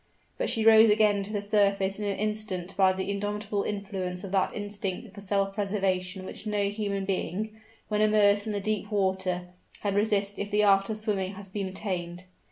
But 0.39 0.49
she 0.49 0.65
rose 0.65 0.89
again 0.89 1.21
to 1.21 1.31
the 1.31 1.43
surface 1.43 1.99
in 1.99 2.05
an 2.05 2.17
instant 2.17 2.75
by 2.75 2.91
the 2.91 3.11
indomitable 3.11 3.61
influence 3.61 4.23
of 4.23 4.31
that 4.31 4.51
instinct 4.55 5.13
for 5.13 5.21
self 5.21 5.53
preservation 5.53 6.25
which 6.25 6.47
no 6.47 6.69
human 6.69 7.05
being, 7.05 7.51
when 7.87 8.01
immersed 8.01 8.47
in 8.47 8.53
the 8.53 8.59
deep 8.59 8.91
water, 8.91 9.49
can 9.79 9.93
resist 9.93 10.39
if 10.39 10.49
the 10.49 10.63
art 10.63 10.89
of 10.89 10.97
swimming 10.97 11.33
has 11.35 11.49
been 11.49 11.67
attained. 11.67 12.23